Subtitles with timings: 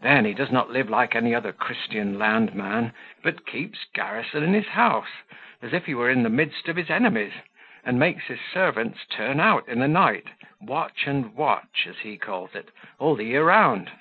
[0.00, 4.54] Then he does not live like any other Christian land man; but keeps garrison in
[4.54, 5.22] his house,
[5.62, 7.32] as if he were in the midst of his enemies,
[7.84, 10.26] and makes his servants turn out in the night,
[10.60, 13.92] watch and watch as he calls it, all the year round.